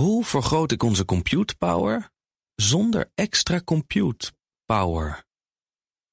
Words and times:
Hoe 0.00 0.24
vergroot 0.24 0.72
ik 0.72 0.82
onze 0.82 1.04
compute 1.04 1.56
power 1.56 2.10
zonder 2.54 3.10
extra 3.14 3.60
compute 3.64 4.32
power? 4.64 5.24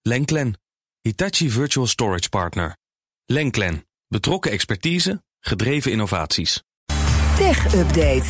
Lenklen, 0.02 0.60
Hitachi 1.02 1.50
Virtual 1.50 1.88
Storage 1.88 2.30
Partner. 2.30 2.78
Lenklen, 3.26 3.88
betrokken 4.08 4.52
expertise, 4.52 5.24
gedreven 5.40 5.92
innovaties. 5.92 6.64
Tech 7.38 7.76
Update. 7.76 8.26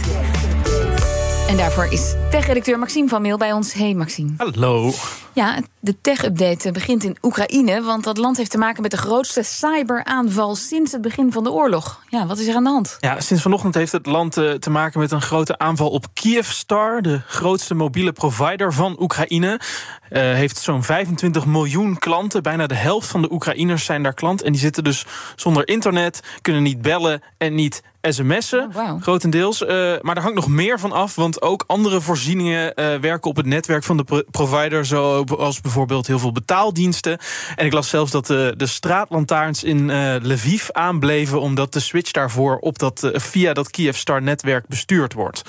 En 1.48 1.58
daarvoor 1.58 1.86
is 1.86 2.16
tech-redacteur 2.30 2.80
Maxime 2.80 3.08
van 3.08 3.22
Meel 3.22 3.38
bij 3.38 3.54
ons. 3.54 3.74
Hey 3.74 3.94
Maxime. 3.94 4.34
Hallo. 4.38 4.92
Ja, 5.38 5.60
de 5.80 6.02
tech-update 6.02 6.72
begint 6.72 7.04
in 7.04 7.18
Oekraïne, 7.22 7.82
want 7.82 8.04
dat 8.04 8.18
land 8.18 8.38
heeft 8.38 8.52
te 8.52 8.58
maken 8.58 8.82
met 8.82 8.92
de 8.92 8.98
grootste 8.98 9.44
cyberaanval 9.44 10.56
sinds 10.56 10.92
het 10.92 11.02
begin 11.02 11.32
van 11.32 11.44
de 11.44 11.52
oorlog. 11.52 12.04
Ja, 12.10 12.26
wat 12.26 12.38
is 12.40 12.48
er 12.48 12.56
aan 12.56 12.64
de 12.64 12.70
hand? 12.70 12.98
Ja, 13.00 13.20
sinds 13.20 13.44
vanochtend 13.44 13.76
heeft 13.76 13.92
het 13.92 14.06
land 14.06 14.38
uh, 14.38 14.52
te 14.52 14.70
maken 14.70 15.00
met 15.00 15.12
een 15.12 15.22
grote 15.22 15.58
aanval 15.58 15.90
op 15.90 16.06
Kyivstar, 16.14 17.02
de 17.02 17.22
grootste 17.28 17.74
mobiele 17.76 18.12
provider 18.12 18.74
van 18.74 18.96
Oekraïne. 19.00 19.60
Uh, 20.12 20.22
heeft 20.22 20.58
zo'n 20.58 20.84
25 20.84 21.46
miljoen 21.46 21.98
klanten. 21.98 22.44
Bijna 22.44 22.68
de 22.68 22.76
helft 22.76 23.08
van 23.08 23.22
de 23.22 23.32
Oekraïners 23.32 23.86
zijn 23.86 24.04
daar 24.04 24.14
klant. 24.14 24.42
En 24.42 24.52
die 24.52 24.62
zitten 24.62 24.84
dus 24.84 25.06
zonder 25.36 25.68
internet, 25.68 26.20
kunnen 26.42 26.64
niet 26.64 26.82
bellen 26.82 27.22
en 27.38 27.56
niet 27.56 27.82
sms'en, 28.12 28.72
Oh, 28.76 29.02
grotendeels. 29.02 29.62
Uh, 29.62 29.68
maar 30.02 30.16
daar 30.16 30.24
hangt 30.24 30.36
nog 30.36 30.48
meer 30.48 30.80
van 30.80 30.92
af, 30.92 31.16
want 31.16 31.42
ook 31.42 31.64
andere 31.68 32.02
voorzieningen 32.02 32.74
uh, 32.76 32.96
werken 32.96 33.30
op 33.30 33.36
het 33.36 33.46
netwerk 33.46 33.84
van 33.84 33.98
de 33.98 34.04
pro 34.04 34.22
provider, 34.32 34.86
zoals 35.28 35.62
bijvoorbeeld 35.62 36.08
heel 36.08 36.20
veel 36.20 36.32
betaaldiensten. 36.32 37.18
En 37.56 37.66
ik 37.66 37.74
las 37.74 37.90
zelfs 37.90 38.12
dat 38.12 38.28
de, 38.28 38.54
de 38.58 38.66
straatlantaarns 38.66 39.64
in 39.64 39.90
uh, 39.90 40.16
Lviv 40.22 40.70
aanbleven, 40.70 41.42
omdat 41.42 41.74
de 41.74 41.80
switch 41.80 42.12
daarvoor 42.12 42.58
op 42.58 42.80
dat, 42.80 43.10
via 43.14 43.54
dat 43.54 43.70
Kyivstar-netwerk 43.70 44.68
bestuurd 44.68 45.14
wordt. 45.14 45.42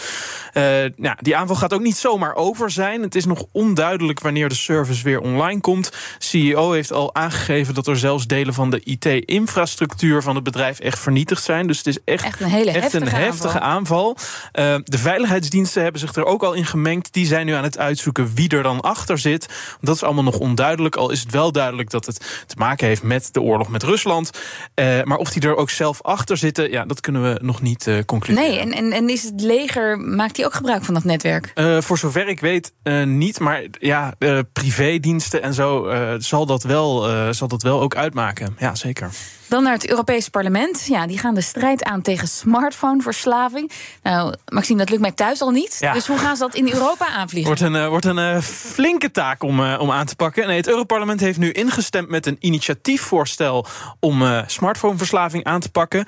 nou, 0.97 1.17
die 1.21 1.37
aanval 1.37 1.57
gaat 1.57 1.73
ook 1.73 1.81
niet 1.81 1.97
zomaar 1.97 2.35
over 2.35 2.71
zijn. 2.71 3.03
Het 3.03 3.15
is 3.15 3.25
nog 3.25 3.45
onduidelijk 3.53 4.21
wanneer 4.21 4.49
de 4.49 4.55
service 4.55 5.05
weer 5.05 5.21
online 5.21 5.61
komt. 5.61 5.93
CEO 6.19 6.73
heeft 6.73 6.93
al 6.93 7.15
aangegeven 7.15 7.75
dat 7.75 7.87
er 7.87 7.99
zelfs 7.99 8.27
delen 8.27 8.55
van 8.55 8.71
de 8.71 8.81
IT-infrastructuur 8.85 10.23
van 10.23 10.35
het 10.35 10.45
bedrijf 10.45 10.79
echt 10.79 10.99
vernietigd 10.99 11.43
zijn. 11.43 11.67
Dus 11.67 11.77
het 11.77 11.87
is 11.87 11.99
echt, 12.05 12.25
echt 12.25 12.41
een 12.41 12.49
hele 12.49 12.71
echt 12.71 12.81
heftige, 12.81 13.05
een 13.05 13.11
heftige 13.11 13.61
aanval. 13.61 14.17
aanval. 14.53 14.83
De 14.85 14.99
veiligheidsdiensten 14.99 15.83
hebben 15.83 16.01
zich 16.01 16.15
er 16.15 16.25
ook 16.25 16.43
al 16.43 16.53
in 16.53 16.67
gemengd. 16.67 17.13
Die 17.13 17.27
zijn 17.27 17.47
nu 17.47 17.53
aan 17.53 17.63
het 17.63 17.79
uitzoeken 17.79 18.35
wie 18.35 18.49
er 18.49 18.63
dan 18.63 18.81
achter 18.81 19.19
zit. 19.19 19.47
Dat 19.81 19.95
is 19.95 20.03
allemaal 20.03 20.25
nog 20.25 20.39
onduidelijk. 20.39 20.97
Al 20.97 21.11
is 21.11 21.21
het 21.21 21.33
wel 21.33 21.53
duidelijk 21.53 21.91
dat 21.91 22.07
het 22.07 22.45
te 22.47 22.55
maken 22.59 22.87
heeft 22.87 23.03
met 23.03 23.29
de 23.33 23.41
oorlog 23.41 23.69
met 23.69 23.83
Rusland. 23.83 24.31
Uh, 24.75 25.03
maar 25.03 25.19
of 25.19 25.31
die 25.31 25.43
er 25.43 25.57
ook 25.57 25.71
zelf 25.71 26.03
achter 26.03 26.37
zitten, 26.37 26.71
ja, 26.71 26.85
dat 26.85 27.01
kunnen 27.01 27.23
we 27.23 27.39
nog 27.43 27.63
niet 27.63 27.87
uh, 27.87 27.99
concluderen. 28.07 28.51
Nee, 28.51 28.59
en, 28.59 28.73
en, 28.73 28.93
en 28.93 29.09
is 29.09 29.23
het 29.23 29.41
leger, 29.41 29.99
maakt 29.99 30.35
die 30.35 30.45
ook 30.45 30.55
gebruik 30.55 30.85
van 30.85 30.95
dat 30.95 31.05
netwerk? 31.05 31.53
Uh, 31.55 31.81
voor 31.81 31.99
zover 31.99 32.29
ik 32.29 32.41
weet 32.41 32.73
niet. 33.05 33.41
Maar 33.41 33.63
ja, 33.71 34.15
privédiensten 34.53 35.43
en 35.43 35.55
zo 35.55 35.93
zal, 36.19 36.47
dat 36.47 36.63
wel, 36.63 37.07
zal 37.35 37.49
dat 37.49 37.63
wel 37.63 37.81
ook 37.81 37.97
uitmaken. 37.97 38.57
Ja, 38.59 38.75
zeker. 38.75 39.11
Dan 39.49 39.63
naar 39.63 39.73
het 39.73 39.89
Europees 39.91 40.29
Parlement. 40.29 40.85
Ja, 40.87 41.07
die 41.07 41.19
gaan 41.19 41.35
de 41.35 41.41
strijd 41.41 41.85
aan 41.85 42.03
tegen 42.03 42.29
smartphoneverslaving. 42.29 43.71
Nou, 44.03 44.35
Maxime, 44.49 44.79
dat 44.79 44.91
lukt 44.91 45.01
mij 45.01 45.13
thuis 45.13 45.41
al 45.41 45.51
niet. 45.51 45.77
Ja. 45.81 45.93
Dus 45.93 46.07
hoe 46.07 46.19
gaan 46.19 46.37
ze 46.37 46.43
dat 46.43 46.55
in 46.55 46.73
Europa 46.73 47.07
aanvliegen? 47.07 47.47
Wordt 47.47 47.75
een, 47.75 47.83
uh, 47.83 47.89
wordt 47.89 48.05
een 48.05 48.19
uh, 48.19 48.41
flinke 48.41 49.11
taak 49.11 49.43
om, 49.43 49.61
uh, 49.61 49.81
om 49.81 49.91
aan 49.91 50.07
te 50.07 50.17
pakken. 50.17 50.47
Nee, 50.47 50.57
het 50.57 50.69
Europarlement 50.69 51.21
heeft 51.21 51.39
nu 51.39 51.53
ingestemd 51.53 52.09
met 52.09 52.27
een 52.27 52.37
initiatiefvoorstel 52.41 53.67
om 54.01 54.43
smartphoneverslaving 54.47 55.45
aan 55.45 55.61
te 55.61 55.71
pakken. 55.71 56.07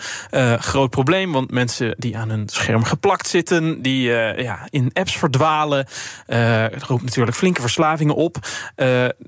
groot 0.58 0.90
probleem, 0.90 1.32
want 1.32 1.50
mensen 1.50 1.94
die 1.98 2.16
aan 2.16 2.30
hun 2.30 2.48
scherm 2.48 2.84
geplakt 2.84 3.28
zitten, 3.28 3.82
die 3.82 4.02
ja, 4.36 4.66
in 4.70 4.90
apps 4.92 5.16
verdwalen. 5.16 5.86
het 6.26 6.82
roept 6.82 7.02
natuurlijk 7.02 7.36
flinke 7.36 7.60
verslavingen 7.60 8.14
op. 8.14 8.36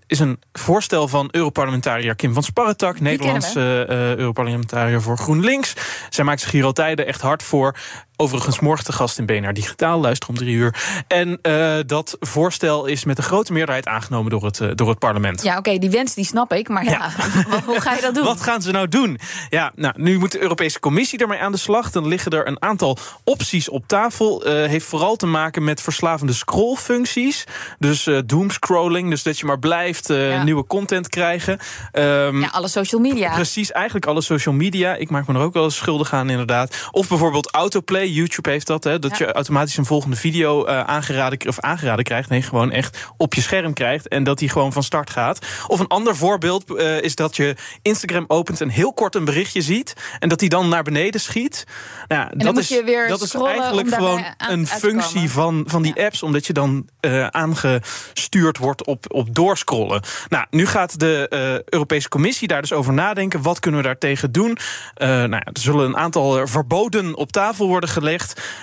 is 0.06 0.18
een 0.18 0.40
voorstel 0.52 1.08
van 1.08 1.28
Europarlementariër 1.30 2.16
Kim 2.16 2.34
van 2.34 2.42
Sparretak, 2.42 3.00
Nederlands 3.00 3.54
Europarlementariër 4.02 5.02
voor 5.02 5.18
GroenLinks. 5.18 5.74
Zij 6.10 6.24
maakt 6.24 6.40
zich 6.40 6.50
hier 6.50 6.64
al 6.64 6.72
tijden 6.72 7.06
echt 7.06 7.20
hard 7.20 7.42
voor. 7.42 7.76
Overigens 8.22 8.60
morgen 8.60 8.84
te 8.84 8.92
gast 8.92 9.18
in 9.18 9.26
BNR 9.26 9.52
Digitaal, 9.52 10.00
luister 10.00 10.28
om 10.28 10.34
drie 10.34 10.54
uur. 10.54 11.02
En 11.06 11.38
uh, 11.42 11.74
dat 11.86 12.16
voorstel 12.20 12.86
is 12.86 13.04
met 13.04 13.18
een 13.18 13.24
grote 13.24 13.52
meerderheid 13.52 13.86
aangenomen 13.86 14.30
door 14.30 14.44
het, 14.44 14.60
uh, 14.60 14.70
door 14.74 14.88
het 14.88 14.98
parlement. 14.98 15.42
Ja, 15.42 15.50
oké, 15.50 15.58
okay, 15.58 15.78
die 15.78 15.90
wens 15.90 16.14
die 16.14 16.24
snap 16.24 16.52
ik, 16.52 16.68
maar 16.68 16.84
ja, 16.84 16.90
ja. 16.90 17.62
hoe 17.64 17.80
ga 17.80 17.94
je 17.94 18.00
dat 18.00 18.14
doen? 18.14 18.24
Wat 18.34 18.40
gaan 18.40 18.62
ze 18.62 18.70
nou 18.70 18.88
doen? 18.88 19.18
Ja, 19.48 19.72
nou, 19.74 19.94
nu 19.96 20.18
moet 20.18 20.32
de 20.32 20.40
Europese 20.40 20.80
Commissie 20.80 21.18
ermee 21.18 21.38
aan 21.38 21.52
de 21.52 21.58
slag. 21.58 21.90
Dan 21.90 22.06
liggen 22.06 22.32
er 22.32 22.46
een 22.46 22.62
aantal 22.62 22.98
opties 23.24 23.68
op 23.68 23.86
tafel. 23.86 24.46
Uh, 24.46 24.52
heeft 24.66 24.86
vooral 24.86 25.16
te 25.16 25.26
maken 25.26 25.64
met 25.64 25.80
verslavende 25.80 26.32
scrollfuncties. 26.32 27.44
Dus 27.78 28.08
doomscrolling, 28.26 29.10
dus 29.10 29.22
dat 29.22 29.38
je 29.38 29.46
maar 29.46 29.58
blijft 29.58 30.08
ja. 30.08 30.42
nieuwe 30.42 30.66
content 30.66 31.08
krijgen. 31.08 31.58
Um, 31.92 32.40
ja, 32.40 32.48
alle 32.48 32.68
social 32.68 33.00
media. 33.00 33.34
Precies, 33.34 33.72
eigenlijk 33.72 34.06
alle 34.06 34.20
social 34.20 34.54
media. 34.54 34.94
Ik 34.94 35.10
maak 35.10 35.26
me 35.26 35.34
er 35.34 35.40
ook 35.40 35.54
wel 35.54 35.64
eens 35.64 35.76
schuldig 35.76 36.12
aan, 36.12 36.30
inderdaad. 36.30 36.88
Of 36.90 37.08
bijvoorbeeld 37.08 37.50
autoplay. 37.50 38.10
YouTube 38.12 38.50
heeft 38.50 38.66
dat, 38.66 38.84
hè, 38.84 38.98
dat 38.98 39.18
ja. 39.18 39.26
je 39.26 39.32
automatisch 39.32 39.76
een 39.76 39.84
volgende 39.84 40.16
video 40.16 40.66
uh, 40.66 40.80
aangeraden, 40.80 41.48
of 41.48 41.60
aangeraden 41.60 42.04
krijgt. 42.04 42.28
Nee, 42.28 42.42
gewoon 42.42 42.70
echt 42.70 42.98
op 43.16 43.34
je 43.34 43.40
scherm 43.40 43.72
krijgt. 43.72 44.08
En 44.08 44.24
dat 44.24 44.38
die 44.38 44.48
gewoon 44.48 44.72
van 44.72 44.82
start 44.82 45.10
gaat. 45.10 45.38
Of 45.66 45.80
een 45.80 45.86
ander 45.86 46.16
voorbeeld 46.16 46.70
uh, 46.70 47.02
is 47.02 47.14
dat 47.14 47.36
je 47.36 47.56
Instagram 47.82 48.24
opent 48.28 48.60
en 48.60 48.68
heel 48.68 48.92
kort 48.92 49.14
een 49.14 49.24
berichtje 49.24 49.62
ziet. 49.62 49.94
En 50.18 50.28
dat 50.28 50.38
die 50.38 50.48
dan 50.48 50.68
naar 50.68 50.82
beneden 50.82 51.20
schiet. 51.20 51.66
Nou, 52.08 52.28
en 52.30 52.38
dat 52.38 52.58
is, 52.58 52.68
dat 53.08 53.22
is 53.22 53.34
eigenlijk 53.34 53.94
gewoon 53.94 54.24
een 54.38 54.66
functie 54.66 55.30
van, 55.30 55.64
van 55.66 55.82
die 55.82 55.92
ja. 55.94 56.04
apps. 56.04 56.22
Omdat 56.22 56.46
je 56.46 56.52
dan 56.52 56.88
uh, 57.00 57.26
aangestuurd 57.26 58.58
wordt 58.58 58.86
op, 58.86 59.04
op 59.08 59.34
doorscrollen. 59.34 60.02
Nou, 60.28 60.46
nu 60.50 60.66
gaat 60.66 60.98
de 60.98 61.62
Europese 61.64 62.08
Commissie 62.08 62.48
daar 62.48 62.60
dus 62.60 62.72
over 62.72 62.92
nadenken. 62.92 63.42
Wat 63.42 63.60
kunnen 63.60 63.80
we 63.80 63.86
daartegen 63.86 64.32
doen? 64.32 64.58
nou 64.94 65.30
ja, 65.30 65.44
er 65.44 65.60
zullen 65.60 65.84
een 65.84 65.96
aantal 65.96 66.46
verboden 66.46 67.16
op 67.16 67.32
tafel 67.32 67.66
worden 67.66 67.88
gelegd. 67.88 68.01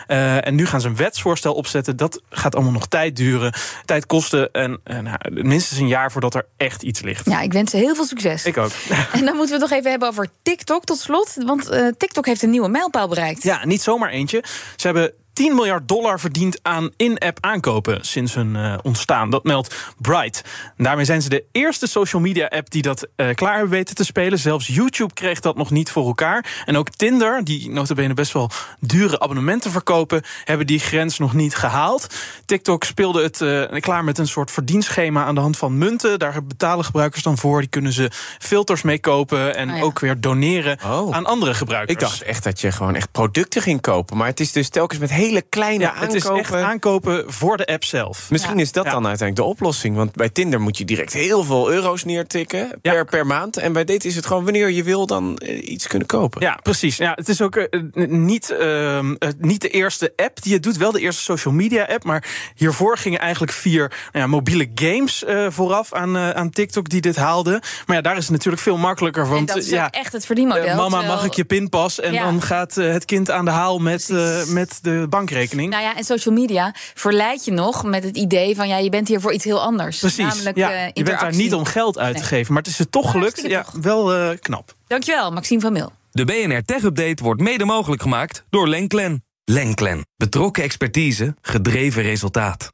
Uh, 0.08 0.48
en 0.48 0.56
nu 0.56 0.66
gaan 0.66 0.82
ze 0.82 0.88
een 0.88 0.96
wetsvoorstel 0.96 1.54
opzetten. 1.54 1.98
Dat 1.98 2.22
gaat 2.30 2.56
allemaal 2.56 2.74
nog 2.74 2.88
tijd 2.88 3.16
duren, 3.16 3.54
tijd 3.86 4.06
kosten. 4.06 4.52
En 4.52 4.80
uh, 4.86 5.00
nou, 5.00 5.18
minstens 5.32 5.80
een 5.80 5.88
jaar 5.88 6.12
voordat 6.12 6.36
er 6.36 6.46
echt 6.58 6.84
iets 6.84 7.02
ligt. 7.02 7.26
Ja, 7.26 7.42
ik 7.42 7.54
wens 7.54 7.72
ze 7.72 7.78
heel 7.78 7.96
veel 7.96 8.06
succes. 8.06 8.46
Ik 8.46 8.58
ook. 8.58 8.72
En 9.12 9.26
dan 9.26 9.36
moeten 9.36 9.56
we 9.56 9.62
het 9.62 9.70
nog 9.70 9.72
even 9.72 9.90
hebben 9.90 10.08
over 10.08 10.28
TikTok 10.42 10.86
tot 10.86 11.00
slot. 11.00 11.36
Want 11.46 11.72
uh, 11.72 11.88
TikTok 11.98 12.26
heeft 12.26 12.42
een 12.42 12.50
nieuwe 12.50 12.70
mijlpaal 12.70 13.08
bereikt. 13.08 13.44
Ja, 13.44 13.66
niet 13.66 13.82
zomaar 13.82 14.10
eentje. 14.10 14.44
Ze 14.76 14.88
hebben 14.88 15.14
10 15.40 15.56
miljard 15.56 15.88
dollar 15.88 16.20
verdiend 16.20 16.60
aan 16.62 16.90
in-app 16.98 17.38
aankopen 17.42 18.06
sinds 18.06 18.34
hun 18.34 18.56
uh, 18.56 18.78
ontstaan. 18.82 19.30
Dat 19.30 19.44
meldt 19.44 19.76
Bright. 19.98 20.44
En 20.78 20.84
daarmee 20.84 21.06
zijn 21.06 21.22
ze 21.22 21.30
de 21.30 21.44
eerste 21.52 21.88
social 21.88 22.22
media 22.22 22.46
app 22.48 22.70
die 22.70 22.82
dat 22.82 23.08
uh, 23.16 23.34
klaar 23.34 23.54
hebben 23.54 23.70
weten 23.70 23.96
te 23.96 24.04
spelen. 24.06 24.40
Zelfs 24.40 24.68
YouTube 24.68 25.14
kreeg 25.14 25.40
dat 25.40 25.56
nog 25.56 25.72
niet 25.72 25.92
voor 25.92 26.06
elkaar. 26.06 26.64
En 26.66 26.78
ook 26.78 26.90
Tinder, 26.90 27.44
die 27.44 27.70
notabene 27.70 28.14
best 28.14 28.32
wel 28.32 28.50
dure 28.80 29.20
abonnementen 29.20 29.72
verkopen, 29.72 30.22
hebben 30.44 30.68
die 30.68 30.80
grens 30.80 31.18
nog 31.18 31.34
niet 31.34 31.56
gehaald. 31.56 32.08
TikTok 32.46 32.84
speelde 32.84 33.24
het 33.24 33.42
uh, 33.42 33.82
klaar 33.82 34.04
met 34.04 34.18
een 34.18 34.28
soort 34.28 34.52
verdienschema 34.52 35.26
aan 35.26 35.36
de 35.36 35.42
hand 35.42 35.58
van 35.58 35.78
munten. 35.78 36.20
Daar 36.20 36.44
betalen 36.44 36.86
gebruikers 36.86 37.24
dan 37.24 37.38
voor. 37.38 37.60
Die 37.60 37.70
kunnen 37.70 37.94
ze 37.94 38.12
filters 38.40 38.82
mee 38.82 39.00
kopen 39.00 39.56
en 39.56 39.70
Oh 39.70 39.78
ja. 39.78 39.84
ook 39.84 40.00
weer 40.00 40.22
doneren 40.22 40.78
Oh. 40.86 41.16
aan 41.16 41.26
andere 41.26 41.54
gebruikers. 41.54 41.94
Ik 41.94 42.00
dacht 42.00 42.22
echt 42.22 42.44
dat 42.44 42.62
je 42.62 42.72
gewoon 42.72 42.96
echt 42.96 43.12
producten 43.12 43.62
ging 43.62 43.82
kopen. 43.82 44.18
Maar 44.18 44.28
het 44.28 44.40
is 44.40 44.52
dus 44.52 44.70
telkens 44.70 45.00
met 45.00 45.10
hele 45.10 45.28
kleine 45.50 45.84
ja, 45.84 45.90
aankopen. 45.90 46.14
het 46.14 46.24
is 46.24 46.30
echt 46.30 46.54
aankopen 46.54 47.24
voor 47.28 47.58
de 47.58 47.66
app 47.66 47.84
zelf. 47.84 48.30
Misschien 48.30 48.56
Ja. 48.56 48.62
is 48.62 48.72
dat 48.72 48.86
Ja. 48.86 48.92
dan 48.92 49.08
uiteindelijk 49.08 49.48
de 49.48 49.54
oplossing. 49.54 49.96
Want 49.96 50.14
bij 50.14 50.30
Tinder 50.30 50.62
moet 50.62 50.78
je 50.78 50.86
direct 50.86 51.14
heel 51.14 51.44
veel 51.44 51.72
euro's 51.72 52.04
neertikken 52.04 52.60
Ja. 52.82 52.92
per, 52.92 53.06
per 53.06 53.26
maand. 53.26 53.58
En 53.58 53.74
bij 53.74 53.84
dit 53.84 54.06
is 54.06 54.16
het 54.16 54.26
gewoon 54.26 54.44
wanneer 54.44 54.70
je 54.70 54.84
wil 54.84 55.06
dan 55.06 55.38
eh, 55.38 55.70
iets 55.70 55.88
kunnen 55.88 56.08
kopen. 56.08 56.42
Ja, 56.42 56.60
precies. 56.64 56.98
Ja, 56.98 57.12
het 57.16 57.30
is 57.30 57.42
ook 57.42 57.56
eh, 57.56 57.80
niet, 58.08 58.50
ehm, 58.50 59.16
eh, 59.20 59.30
niet 59.38 59.62
de 59.62 59.70
eerste 59.70 60.14
app 60.16 60.42
die 60.42 60.54
het 60.54 60.64
doet. 60.64 60.78
Wel 60.78 60.92
de 60.92 61.00
eerste 61.00 61.22
social 61.22 61.54
media 61.54 61.84
app. 61.86 62.04
Maar 62.04 62.24
hiervoor 62.56 62.98
gingen 62.98 63.20
eigenlijk 63.20 63.52
vier 63.52 63.88
nou 63.88 63.98
ja, 64.12 64.28
mobiele 64.28 64.68
games 64.76 65.24
eh, 65.24 65.46
vooraf 65.50 65.94
aan, 65.94 66.18
aan 66.18 66.50
TikTok 66.50 66.90
die 66.90 67.02
dit 67.02 67.16
haalden. 67.16 67.62
Maar 67.86 67.96
ja, 67.96 68.02
daar 68.02 68.18
is 68.18 68.24
het 68.24 68.32
natuurlijk 68.32 68.62
veel 68.64 68.78
makkelijker. 68.78 69.24
En 69.24 69.30
Want 69.30 69.48
dat 69.48 69.58
is 69.58 69.70
ja, 69.70 69.90
echt 69.90 70.14
het 70.14 70.26
verdienmodel. 70.26 70.76
mama, 70.76 70.90
terwijl- 70.90 71.06
mag 71.16 71.26
ik 71.26 71.34
je 71.34 71.44
pinpas? 71.46 72.00
En 72.00 72.14
Ja. 72.14 72.24
dan 72.24 72.42
gaat 72.42 72.76
het 72.76 73.06
kind 73.06 73.32
aan 73.32 73.46
de 73.46 73.52
haal 73.52 73.80
met, 73.80 74.10
eh, 74.10 74.46
met 74.46 74.80
de 74.82 75.06
bankrekening. 75.20 75.70
Nou 75.70 75.84
ja, 75.84 75.96
en 75.96 76.04
social 76.04 76.36
media 76.36 76.74
verleidt 76.94 77.46
je 77.46 77.52
nog 77.52 77.84
met 77.84 78.04
het 78.04 78.18
idee 78.18 78.56
van 78.56 78.68
ja, 78.68 78.78
je 78.78 78.90
bent 78.90 79.08
hier 79.08 79.22
voor 79.22 79.34
iets 79.34 79.44
heel 79.44 79.62
anders. 79.62 80.00
Precies. 80.00 80.18
Namelijk, 80.18 80.58
ja, 80.58 80.72
eh, 80.72 80.90
je 80.94 81.04
bent 81.04 81.20
daar 81.20 81.36
niet 81.36 81.54
om 81.54 81.66
geld 81.66 81.98
uit 81.98 82.18
te 82.18 82.24
geven. 82.24 82.54
Maar 82.54 82.62
het 82.62 82.72
is 82.72 82.78
je 82.78 82.90
toch 82.90 83.12
gelukt. 83.12 83.42
Ja, 83.48 83.66
wel 83.82 84.14
eh, 84.14 84.38
knap. 84.40 84.76
Dankjewel, 84.88 85.32
Maxime 85.32 85.62
van 85.62 85.74
Mil. 85.74 85.92
De 86.12 86.26
BNR 86.26 86.64
Tech 86.64 86.84
Update 86.84 87.24
wordt 87.24 87.42
mede 87.42 87.66
mogelijk 87.66 88.02
gemaakt 88.02 88.44
door 88.50 88.68
Lenklen. 88.68 89.24
Lenklen. 89.44 90.06
Betrokken 90.16 90.64
expertise, 90.64 91.36
gedreven 91.42 92.02
resultaat. 92.02 92.70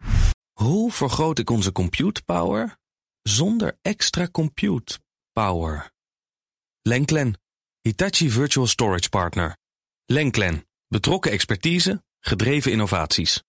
Hoe 0.53 0.91
vergroot 0.91 1.39
ik 1.39 1.49
onze 1.49 1.71
compute 1.71 2.23
power 2.23 2.77
zonder 3.21 3.77
extra 3.81 4.27
compute 4.31 4.97
power? 5.33 5.91
Lenklen. 6.81 7.39
Hitachi 7.81 8.29
Virtual 8.29 8.67
Storage 8.67 9.09
Partner. 9.09 9.57
Lenklen. 10.05 10.65
Betrokken 10.87 11.31
expertise, 11.31 12.03
Gedreven 12.27 12.71
innovaties. 12.71 13.44